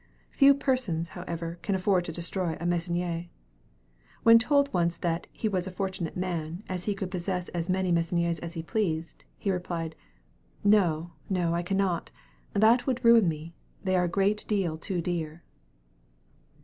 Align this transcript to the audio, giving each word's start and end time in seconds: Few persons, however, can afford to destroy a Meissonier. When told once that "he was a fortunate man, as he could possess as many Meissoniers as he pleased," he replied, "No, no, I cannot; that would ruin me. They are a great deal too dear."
Few 0.31 0.55
persons, 0.55 1.09
however, 1.09 1.59
can 1.61 1.75
afford 1.75 2.05
to 2.05 2.11
destroy 2.11 2.55
a 2.59 2.65
Meissonier. 2.65 3.27
When 4.23 4.39
told 4.39 4.73
once 4.73 4.97
that 4.97 5.27
"he 5.31 5.47
was 5.47 5.67
a 5.67 5.71
fortunate 5.71 6.17
man, 6.17 6.63
as 6.67 6.85
he 6.85 6.95
could 6.95 7.11
possess 7.11 7.49
as 7.49 7.69
many 7.69 7.91
Meissoniers 7.91 8.39
as 8.39 8.55
he 8.55 8.63
pleased," 8.63 9.25
he 9.37 9.51
replied, 9.51 9.93
"No, 10.63 11.11
no, 11.29 11.53
I 11.53 11.61
cannot; 11.61 12.09
that 12.53 12.87
would 12.87 13.05
ruin 13.05 13.29
me. 13.29 13.53
They 13.83 13.95
are 13.95 14.05
a 14.05 14.09
great 14.09 14.43
deal 14.47 14.75
too 14.75 15.01
dear." 15.01 15.43